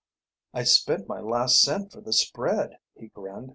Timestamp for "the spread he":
2.01-3.09